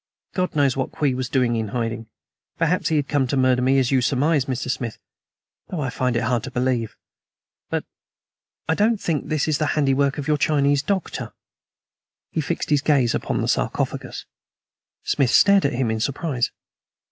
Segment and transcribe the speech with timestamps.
[0.33, 2.07] God knows what Kwee was doing in hiding.
[2.57, 4.67] Perhaps he had come to murder me, as you surmise, Mr.
[4.67, 4.97] Smith,
[5.67, 6.95] though I find it hard to believe.
[7.69, 7.85] But
[8.67, 11.33] I don't think this is the handiwork of your Chinese doctor."
[12.31, 14.25] He fixed his gaze upon the sarcophagus.
[15.03, 16.49] Smith stared at him in surprise.